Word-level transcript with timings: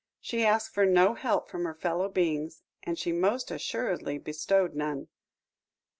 She 0.19 0.43
asked 0.43 0.73
for 0.73 0.83
no 0.87 1.13
help 1.13 1.47
from 1.47 1.63
her 1.65 1.75
fellow 1.75 2.09
beings, 2.09 2.63
and 2.81 2.97
she 2.97 3.11
most 3.11 3.51
assuredly 3.51 4.17
bestowed 4.17 4.73
none. 4.73 5.09